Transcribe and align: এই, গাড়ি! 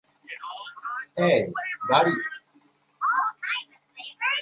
এই, 1.27 1.39
গাড়ি! 1.89 2.13